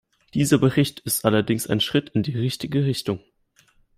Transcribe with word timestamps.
Dieser 0.33 0.57
Bericht 0.57 0.99
ist 1.01 1.25
allerdings 1.25 1.67
ein 1.67 1.79
Schritt 1.79 2.09
in 2.09 2.23
die 2.23 2.35
richtige 2.35 2.85
Richtung. 2.85 3.19